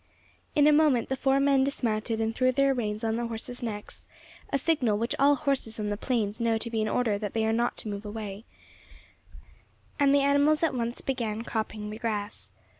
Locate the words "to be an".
6.57-6.87